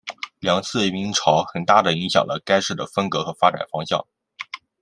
[0.39, 4.03] 两次移民潮很大的影响了该市的风格和发展方向。